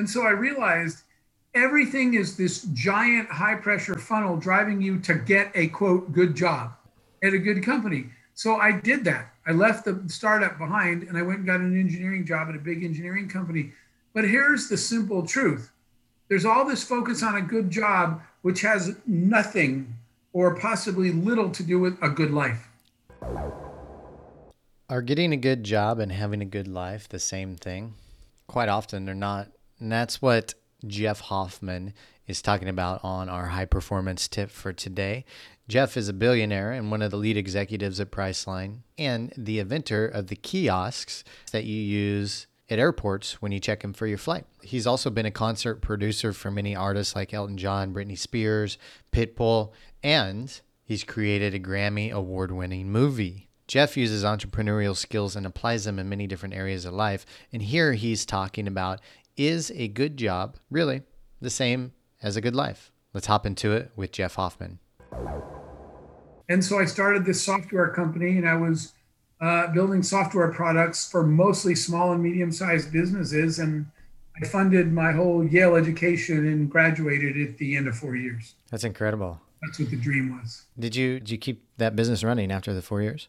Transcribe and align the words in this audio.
And 0.00 0.08
so 0.08 0.22
I 0.22 0.30
realized 0.30 1.02
everything 1.52 2.14
is 2.14 2.34
this 2.34 2.62
giant 2.72 3.28
high 3.28 3.56
pressure 3.56 3.98
funnel 3.98 4.38
driving 4.38 4.80
you 4.80 4.98
to 5.00 5.14
get 5.14 5.52
a 5.54 5.66
quote 5.66 6.10
good 6.10 6.34
job 6.34 6.72
at 7.22 7.34
a 7.34 7.38
good 7.38 7.62
company. 7.62 8.06
So 8.32 8.56
I 8.56 8.72
did 8.72 9.04
that. 9.04 9.34
I 9.46 9.52
left 9.52 9.84
the 9.84 10.02
startup 10.06 10.56
behind 10.56 11.02
and 11.02 11.18
I 11.18 11.22
went 11.22 11.40
and 11.40 11.46
got 11.46 11.60
an 11.60 11.78
engineering 11.78 12.24
job 12.24 12.48
at 12.48 12.54
a 12.54 12.58
big 12.58 12.82
engineering 12.82 13.28
company. 13.28 13.72
But 14.14 14.24
here's 14.24 14.70
the 14.70 14.78
simple 14.78 15.26
truth 15.26 15.70
there's 16.30 16.46
all 16.46 16.64
this 16.64 16.82
focus 16.82 17.22
on 17.22 17.36
a 17.36 17.42
good 17.42 17.70
job, 17.70 18.22
which 18.40 18.62
has 18.62 18.96
nothing 19.06 19.96
or 20.32 20.54
possibly 20.54 21.12
little 21.12 21.50
to 21.50 21.62
do 21.62 21.78
with 21.78 22.02
a 22.02 22.08
good 22.08 22.30
life. 22.30 22.70
Are 24.88 25.02
getting 25.02 25.34
a 25.34 25.36
good 25.36 25.62
job 25.62 25.98
and 25.98 26.10
having 26.10 26.40
a 26.40 26.46
good 26.46 26.68
life 26.68 27.06
the 27.06 27.18
same 27.18 27.56
thing? 27.56 27.92
Quite 28.46 28.70
often 28.70 29.04
they're 29.04 29.14
not. 29.14 29.48
And 29.80 29.90
that's 29.90 30.20
what 30.22 30.54
Jeff 30.86 31.20
Hoffman 31.20 31.94
is 32.26 32.42
talking 32.42 32.68
about 32.68 33.02
on 33.02 33.28
our 33.28 33.46
high 33.46 33.64
performance 33.64 34.28
tip 34.28 34.50
for 34.50 34.72
today. 34.72 35.24
Jeff 35.68 35.96
is 35.96 36.08
a 36.08 36.12
billionaire 36.12 36.72
and 36.72 36.90
one 36.90 37.02
of 37.02 37.10
the 37.10 37.16
lead 37.16 37.36
executives 37.36 38.00
at 38.00 38.10
Priceline 38.10 38.78
and 38.98 39.32
the 39.36 39.58
inventor 39.58 40.06
of 40.06 40.28
the 40.28 40.36
kiosks 40.36 41.24
that 41.52 41.64
you 41.64 41.80
use 41.80 42.46
at 42.68 42.78
airports 42.78 43.42
when 43.42 43.52
you 43.52 43.58
check 43.58 43.82
in 43.82 43.92
for 43.92 44.06
your 44.06 44.18
flight. 44.18 44.44
He's 44.62 44.86
also 44.86 45.10
been 45.10 45.26
a 45.26 45.30
concert 45.30 45.76
producer 45.76 46.32
for 46.32 46.50
many 46.50 46.76
artists 46.76 47.16
like 47.16 47.34
Elton 47.34 47.56
John, 47.56 47.92
Britney 47.92 48.18
Spears, 48.18 48.78
Pitbull, 49.12 49.72
and 50.02 50.60
he's 50.84 51.04
created 51.04 51.54
a 51.54 51.60
Grammy 51.60 52.12
award 52.12 52.52
winning 52.52 52.90
movie. 52.90 53.48
Jeff 53.66 53.96
uses 53.96 54.24
entrepreneurial 54.24 54.96
skills 54.96 55.36
and 55.36 55.46
applies 55.46 55.84
them 55.84 56.00
in 56.00 56.08
many 56.08 56.26
different 56.26 56.54
areas 56.54 56.84
of 56.84 56.92
life. 56.92 57.24
And 57.52 57.62
here 57.62 57.92
he's 57.92 58.26
talking 58.26 58.66
about 58.66 59.00
is 59.40 59.72
a 59.74 59.88
good 59.88 60.18
job 60.18 60.56
really 60.70 61.02
the 61.40 61.48
same 61.48 61.92
as 62.22 62.36
a 62.36 62.42
good 62.42 62.54
life? 62.54 62.92
Let's 63.14 63.26
hop 63.26 63.46
into 63.46 63.72
it 63.72 63.90
with 63.96 64.12
Jeff 64.12 64.34
Hoffman. 64.34 64.78
And 66.48 66.62
so 66.62 66.78
I 66.78 66.84
started 66.84 67.24
this 67.24 67.42
software 67.42 67.88
company 67.88 68.36
and 68.36 68.46
I 68.46 68.56
was 68.56 68.92
uh, 69.40 69.68
building 69.68 70.02
software 70.02 70.52
products 70.52 71.10
for 71.10 71.22
mostly 71.22 71.74
small 71.74 72.12
and 72.12 72.22
medium 72.22 72.52
sized 72.52 72.92
businesses. 72.92 73.58
And 73.58 73.86
I 74.40 74.46
funded 74.46 74.92
my 74.92 75.12
whole 75.12 75.46
Yale 75.46 75.74
education 75.74 76.46
and 76.46 76.70
graduated 76.70 77.40
at 77.40 77.56
the 77.56 77.76
end 77.76 77.88
of 77.88 77.96
four 77.96 78.16
years. 78.16 78.56
That's 78.70 78.84
incredible. 78.84 79.40
That's 79.62 79.78
what 79.78 79.90
the 79.90 79.96
dream 79.96 80.38
was. 80.38 80.64
Did 80.78 80.94
you 80.96 81.18
did 81.18 81.30
you 81.30 81.38
keep 81.38 81.64
that 81.78 81.96
business 81.96 82.22
running 82.22 82.52
after 82.52 82.74
the 82.74 82.82
four 82.82 83.00
years? 83.00 83.28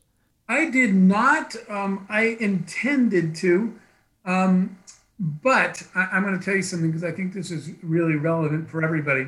I 0.50 0.70
did 0.70 0.94
not. 0.94 1.56
Um, 1.70 2.06
I 2.10 2.38
intended 2.40 3.34
to. 3.36 3.80
Um, 4.26 4.78
but 5.22 5.84
I, 5.94 6.18
am 6.18 6.24
going 6.24 6.38
to 6.38 6.44
tell 6.44 6.56
you 6.56 6.64
something 6.64 6.90
because 6.90 7.04
I 7.04 7.12
think 7.12 7.32
this 7.32 7.52
is 7.52 7.70
really 7.84 8.16
relevant 8.16 8.68
for 8.68 8.84
everybody. 8.84 9.28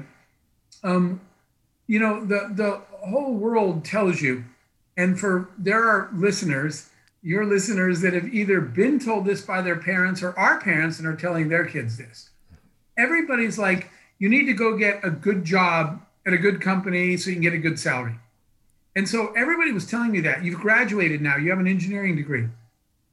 Um, 0.83 1.21
you 1.85 1.99
know, 1.99 2.25
the 2.25 2.49
the 2.51 2.81
whole 3.07 3.35
world 3.35 3.85
tells 3.85 4.19
you, 4.19 4.43
and 4.97 5.19
for 5.19 5.49
there 5.55 5.87
are 5.87 6.09
listeners, 6.11 6.89
your 7.21 7.45
listeners 7.45 8.01
that 8.01 8.13
have 8.13 8.33
either 8.33 8.59
been 8.59 8.97
told 8.97 9.25
this 9.25 9.43
by 9.43 9.61
their 9.61 9.75
parents 9.75 10.23
or 10.23 10.37
our 10.37 10.59
parents 10.59 10.97
and 10.97 11.07
are 11.07 11.15
telling 11.15 11.49
their 11.49 11.65
kids 11.65 11.97
this. 11.97 12.31
Everybody's 12.97 13.59
like, 13.59 13.91
you 14.17 14.29
need 14.29 14.45
to 14.45 14.53
go 14.53 14.75
get 14.75 14.99
a 15.03 15.11
good 15.11 15.45
job 15.45 16.01
at 16.25 16.33
a 16.33 16.37
good 16.37 16.59
company 16.59 17.17
so 17.17 17.29
you 17.29 17.35
can 17.35 17.43
get 17.43 17.53
a 17.53 17.59
good 17.59 17.77
salary. 17.77 18.15
And 18.95 19.07
so 19.07 19.31
everybody 19.33 19.71
was 19.71 19.85
telling 19.85 20.11
me 20.11 20.21
that 20.21 20.43
you've 20.43 20.59
graduated 20.59 21.21
now, 21.21 21.37
you 21.37 21.51
have 21.51 21.59
an 21.59 21.67
engineering 21.67 22.15
degree 22.15 22.47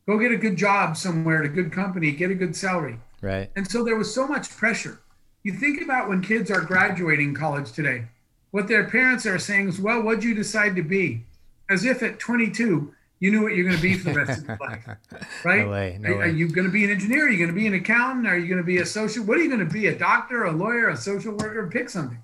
go 0.06 0.18
get 0.18 0.32
a 0.32 0.36
good 0.36 0.56
job 0.56 0.96
somewhere 0.96 1.40
at 1.40 1.46
a 1.46 1.48
good 1.52 1.72
company, 1.72 2.12
get 2.12 2.30
a 2.30 2.34
good 2.34 2.56
salary. 2.56 2.98
Right. 3.20 3.50
And 3.56 3.70
so 3.70 3.84
there 3.84 3.96
was 3.96 4.14
so 4.14 4.26
much 4.26 4.50
pressure. 4.50 5.00
You 5.42 5.52
think 5.52 5.82
about 5.82 6.08
when 6.08 6.22
kids 6.22 6.50
are 6.50 6.60
graduating 6.60 7.34
college 7.34 7.72
today, 7.72 8.04
what 8.50 8.68
their 8.68 8.84
parents 8.88 9.26
are 9.26 9.38
saying 9.38 9.68
is, 9.68 9.80
well, 9.80 10.02
what'd 10.02 10.24
you 10.24 10.34
decide 10.34 10.76
to 10.76 10.82
be? 10.82 11.24
As 11.68 11.84
if 11.84 12.02
at 12.02 12.18
22, 12.18 12.92
you 13.20 13.30
knew 13.30 13.42
what 13.42 13.54
you're 13.54 13.64
going 13.64 13.76
to 13.76 13.82
be 13.82 13.96
for 13.96 14.12
the 14.12 14.18
rest 14.18 14.42
of 14.42 14.48
your 14.48 14.58
life, 14.60 14.88
right? 15.44 15.64
No 15.64 15.70
way, 15.70 15.98
no 16.00 16.08
are, 16.10 16.18
way. 16.18 16.24
are 16.24 16.28
you 16.28 16.48
going 16.48 16.66
to 16.66 16.72
be 16.72 16.84
an 16.84 16.90
engineer? 16.90 17.26
Are 17.26 17.30
you 17.30 17.36
going 17.36 17.50
to 17.50 17.54
be 17.54 17.66
an 17.66 17.74
accountant? 17.74 18.26
Are 18.26 18.36
you 18.36 18.48
going 18.48 18.58
to 18.58 18.64
be 18.64 18.78
a 18.78 18.86
social? 18.86 19.24
What 19.24 19.38
are 19.38 19.42
you 19.42 19.48
going 19.48 19.66
to 19.66 19.72
be? 19.72 19.86
A 19.86 19.96
doctor, 19.96 20.44
a 20.44 20.52
lawyer, 20.52 20.88
a 20.88 20.96
social 20.96 21.32
worker? 21.32 21.68
Pick 21.70 21.90
something. 21.90 22.18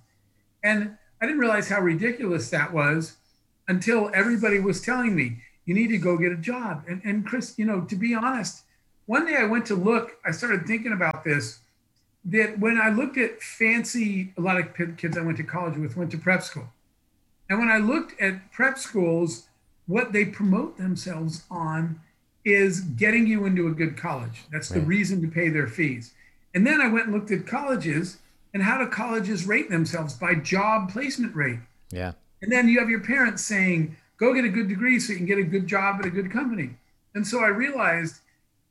And 0.64 0.96
I 1.20 1.26
didn't 1.26 1.38
realize 1.38 1.68
how 1.68 1.80
ridiculous 1.80 2.50
that 2.50 2.72
was 2.72 3.16
until 3.68 4.10
everybody 4.14 4.58
was 4.58 4.80
telling 4.80 5.14
me, 5.14 5.38
you 5.66 5.74
need 5.74 5.88
to 5.88 5.98
go 5.98 6.16
get 6.16 6.32
a 6.32 6.36
job. 6.36 6.84
And, 6.88 7.02
and 7.04 7.26
Chris, 7.26 7.54
you 7.58 7.66
know, 7.66 7.82
to 7.82 7.96
be 7.96 8.14
honest, 8.14 8.62
one 9.06 9.26
day 9.26 9.36
I 9.36 9.44
went 9.44 9.66
to 9.66 9.74
look, 9.74 10.16
I 10.24 10.30
started 10.30 10.66
thinking 10.66 10.92
about 10.92 11.24
this, 11.24 11.58
that 12.24 12.58
when 12.58 12.80
I 12.80 12.88
looked 12.88 13.18
at 13.18 13.40
fancy, 13.40 14.32
a 14.36 14.40
lot 14.40 14.58
of 14.58 14.96
kids 14.96 15.16
I 15.16 15.20
went 15.20 15.36
to 15.36 15.44
college 15.44 15.76
with 15.76 15.96
went 15.96 16.10
to 16.12 16.18
prep 16.18 16.42
school. 16.42 16.68
And 17.48 17.58
when 17.58 17.68
I 17.68 17.78
looked 17.78 18.20
at 18.20 18.50
prep 18.50 18.78
schools, 18.78 19.46
what 19.86 20.12
they 20.12 20.24
promote 20.24 20.76
themselves 20.76 21.44
on 21.50 22.00
is 22.44 22.80
getting 22.80 23.26
you 23.26 23.44
into 23.44 23.68
a 23.68 23.72
good 23.72 23.96
college. 23.96 24.44
That's 24.50 24.70
right. 24.70 24.80
the 24.80 24.86
reason 24.86 25.20
to 25.22 25.28
pay 25.28 25.48
their 25.48 25.68
fees. 25.68 26.14
And 26.54 26.66
then 26.66 26.80
I 26.80 26.88
went 26.88 27.06
and 27.06 27.14
looked 27.14 27.30
at 27.30 27.46
colleges 27.46 28.18
and 28.54 28.62
how 28.62 28.78
do 28.78 28.88
colleges 28.88 29.46
rate 29.46 29.68
themselves 29.68 30.14
by 30.14 30.34
job 30.34 30.90
placement 30.90 31.34
rate? 31.36 31.58
Yeah. 31.90 32.12
And 32.42 32.50
then 32.50 32.68
you 32.68 32.78
have 32.78 32.88
your 32.88 33.00
parents 33.00 33.44
saying, 33.44 33.96
go 34.18 34.34
get 34.34 34.44
a 34.44 34.48
good 34.48 34.68
degree 34.68 34.98
so 34.98 35.12
you 35.12 35.18
can 35.18 35.26
get 35.26 35.38
a 35.38 35.44
good 35.44 35.66
job 35.66 35.96
at 36.00 36.06
a 36.06 36.10
good 36.10 36.30
company. 36.30 36.70
And 37.14 37.26
so 37.26 37.42
I 37.42 37.48
realized 37.48 38.20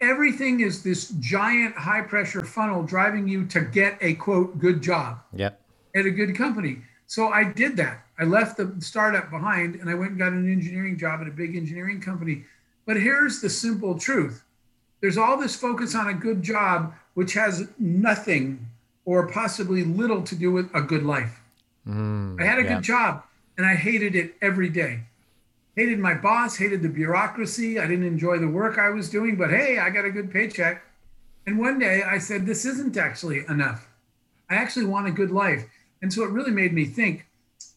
everything 0.02 0.60
is 0.60 0.84
this 0.84 1.10
giant 1.20 1.76
high 1.76 2.02
pressure 2.02 2.44
funnel 2.44 2.84
driving 2.84 3.28
you 3.28 3.46
to 3.48 3.62
get 3.62 3.98
a 4.02 4.16
quote 4.16 4.60
good 4.60 4.82
job 4.82 5.20
yep. 5.34 5.62
at 5.96 6.06
a 6.06 6.12
good 6.12 6.36
company. 6.36 6.80
So 7.08 7.30
I 7.30 7.44
did 7.44 7.78
that. 7.78 8.06
I 8.18 8.24
left 8.24 8.58
the 8.58 8.76
startup 8.80 9.30
behind 9.30 9.76
and 9.76 9.90
I 9.90 9.94
went 9.94 10.12
and 10.12 10.20
got 10.20 10.32
an 10.32 10.52
engineering 10.52 10.98
job 10.98 11.22
at 11.22 11.28
a 11.28 11.32
big 11.32 11.56
engineering 11.56 12.02
company. 12.02 12.44
But 12.86 12.98
here's 12.98 13.42
the 13.42 13.50
simple 13.50 13.98
truth 13.98 14.44
there's 15.02 15.18
all 15.18 15.38
this 15.38 15.56
focus 15.56 15.94
on 15.94 16.08
a 16.08 16.14
good 16.14 16.42
job, 16.42 16.94
which 17.14 17.34
has 17.34 17.68
nothing 17.78 18.66
or 19.04 19.28
possibly 19.28 19.84
little 19.84 20.24
to 20.24 20.36
do 20.36 20.52
with 20.52 20.74
a 20.74 20.82
good 20.82 21.04
life. 21.04 21.42
Mm, 21.88 22.42
I 22.42 22.46
had 22.46 22.58
a 22.58 22.64
yeah. 22.64 22.76
good 22.76 22.84
job 22.84 23.24
and 23.58 23.68
I 23.68 23.76
hated 23.76 24.16
it 24.16 24.36
every 24.42 24.70
day 24.70 25.02
hated 25.76 26.00
my 26.00 26.14
boss, 26.14 26.58
hated 26.58 26.82
the 26.82 26.90
bureaucracy. 26.90 27.80
I 27.80 27.88
didn't 27.88 28.06
enjoy 28.06 28.40
the 28.40 28.48
work 28.48 28.78
I 28.78 28.90
was 28.90 29.10
doing, 29.10 29.36
but 29.36 29.50
hey, 29.50 29.78
I 29.78 29.90
got 29.90 30.06
a 30.06 30.12
good 30.12 30.32
paycheck. 30.32 30.84
And 31.46 31.60
one 31.60 31.80
day 31.80 32.02
I 32.02 32.18
said, 32.18 32.46
this 32.46 32.66
isn't 32.66 32.98
actually 32.98 33.46
enough. 33.50 33.88
I 34.50 34.56
actually 34.56 34.86
want 34.86 35.08
a 35.08 35.12
good 35.12 35.32
life. 35.32 35.66
And 36.02 36.12
so 36.12 36.24
it 36.24 36.32
really 36.32 36.52
made 36.52 36.74
me 36.74 36.86
think 36.86 37.28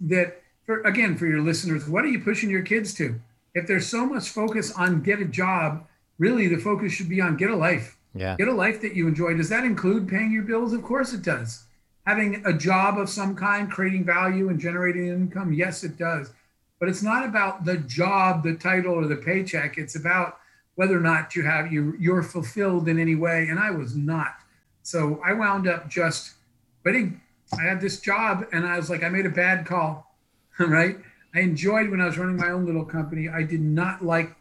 that, 0.00 0.42
for, 0.64 0.81
again, 0.82 1.16
for 1.16 1.26
your 1.26 1.41
listeners, 1.41 1.88
what 1.88 2.04
are 2.04 2.09
you 2.09 2.20
pushing 2.20 2.50
your 2.50 2.62
kids 2.62 2.94
to? 2.94 3.20
If 3.54 3.66
there's 3.66 3.86
so 3.86 4.06
much 4.06 4.28
focus 4.28 4.72
on 4.72 5.03
get 5.03 5.20
a 5.20 5.25
job, 5.25 5.86
really 6.19 6.47
the 6.47 6.59
focus 6.59 6.92
should 6.92 7.09
be 7.09 7.20
on 7.20 7.36
get 7.36 7.50
a 7.50 7.56
life. 7.56 7.97
Yeah. 8.15 8.36
Get 8.36 8.48
a 8.48 8.53
life 8.53 8.80
that 8.82 8.94
you 8.94 9.09
enjoy. 9.09 9.34
Does 9.34 9.48
that 9.48 9.65
include 9.65 10.09
paying 10.09 10.32
your 10.32 10.42
bills? 10.42 10.72
Of 10.72 10.82
course 10.82 11.12
it 11.12 11.22
does. 11.22 11.65
Having 12.06 12.42
a 12.47 12.53
job 12.53 12.98
of 12.98 13.09
some 13.09 13.34
kind, 13.34 13.70
creating 13.70 14.04
value 14.04 14.48
and 14.48 14.59
generating 14.59 15.09
income? 15.09 15.53
Yes, 15.53 15.84
it 15.84 15.98
does. 15.98 16.30
But 16.78 16.89
it's 16.89 17.03
not 17.03 17.25
about 17.25 17.65
the 17.65 17.77
job, 17.78 18.44
the 18.44 18.55
title, 18.55 18.94
or 18.94 19.06
the 19.06 19.16
paycheck. 19.16 19.78
It's 19.78 19.97
about 19.97 20.39
whether 20.77 20.97
or 20.97 21.00
not 21.00 21.34
you 21.34 21.43
have 21.43 21.72
you 21.72 21.97
you're 21.99 22.22
fulfilled 22.22 22.89
in 22.89 22.99
any 22.99 23.16
way. 23.16 23.49
And 23.49 23.59
I 23.59 23.71
was 23.71 23.97
not. 23.97 24.37
So 24.83 25.21
I 25.25 25.33
wound 25.33 25.66
up 25.66 25.89
just 25.89 26.34
quitting. 26.83 27.21
I 27.59 27.62
had 27.62 27.81
this 27.81 28.00
job 28.00 28.47
and 28.53 28.65
I 28.66 28.77
was 28.77 28.89
like, 28.89 29.03
I 29.03 29.09
made 29.09 29.27
a 29.27 29.31
bad 29.31 29.66
call. 29.66 30.15
right. 30.59 30.99
I 31.34 31.41
enjoyed 31.41 31.91
when 31.91 32.00
I 32.00 32.06
was 32.06 32.16
running 32.16 32.37
my 32.37 32.50
own 32.50 32.65
little 32.65 32.84
company. 32.84 33.28
I 33.28 33.43
did 33.43 33.60
not 33.60 34.05
like 34.05 34.34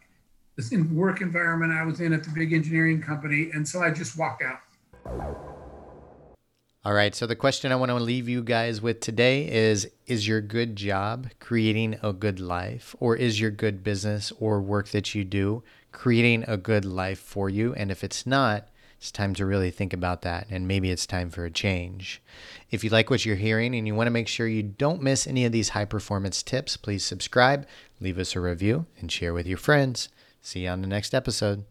the 0.56 0.88
work 0.92 1.22
environment 1.22 1.74
I 1.74 1.84
was 1.84 2.00
in 2.00 2.14
at 2.14 2.24
the 2.24 2.30
big 2.32 2.54
engineering 2.54 3.02
company. 3.02 3.50
And 3.54 3.68
so 3.68 3.82
I 3.82 3.92
just 3.92 4.18
walked 4.18 4.42
out. 4.42 4.60
All 6.88 6.94
right. 6.94 7.14
So 7.14 7.28
the 7.28 7.36
question 7.36 7.74
I 7.74 7.76
want 7.76 7.90
to 7.90 7.96
leave 7.96 8.30
you 8.30 8.42
guys 8.42 8.82
with 8.82 9.02
today 9.02 9.52
is 9.52 9.90
Is 10.06 10.26
your 10.26 10.40
good 10.40 10.78
job 10.78 11.28
creating 11.42 12.00
a 12.02 12.14
good 12.14 12.40
life? 12.40 12.96
Or 13.02 13.14
is 13.14 13.42
your 13.42 13.52
good 13.52 13.84
business 13.84 14.32
or 14.40 14.62
work 14.62 14.88
that 14.92 15.14
you 15.14 15.26
do 15.26 15.64
creating 15.92 16.46
a 16.48 16.56
good 16.56 16.86
life 16.86 17.20
for 17.20 17.50
you? 17.50 17.74
And 17.74 17.92
if 17.92 18.06
it's 18.06 18.26
not, 18.26 18.70
it's 18.98 19.12
time 19.12 19.34
to 19.34 19.46
really 19.46 19.70
think 19.70 19.92
about 19.92 20.22
that. 20.22 20.48
And 20.50 20.66
maybe 20.66 20.90
it's 20.90 21.06
time 21.06 21.30
for 21.30 21.44
a 21.44 21.52
change. 21.52 22.22
If 22.72 22.86
you 22.86 22.90
like 22.90 23.10
what 23.10 23.26
you're 23.26 23.36
hearing 23.36 23.76
and 23.76 23.86
you 23.86 23.94
want 23.94 24.08
to 24.08 24.12
make 24.12 24.30
sure 24.30 24.48
you 24.48 24.64
don't 24.64 25.04
miss 25.04 25.28
any 25.28 25.44
of 25.44 25.52
these 25.52 25.70
high 25.70 25.84
performance 25.84 26.42
tips, 26.42 26.78
please 26.78 27.04
subscribe, 27.04 27.68
leave 28.00 28.18
us 28.18 28.34
a 28.34 28.40
review, 28.40 28.86
and 28.98 29.12
share 29.12 29.34
with 29.34 29.46
your 29.46 29.58
friends. 29.58 30.08
See 30.42 30.62
you 30.62 30.70
on 30.70 30.80
the 30.80 30.88
next 30.88 31.14
episode. 31.14 31.66